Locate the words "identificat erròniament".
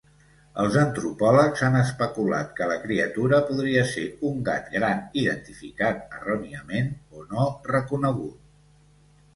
5.25-6.93